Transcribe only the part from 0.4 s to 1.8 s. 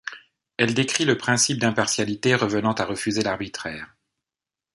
Elle décrit le principe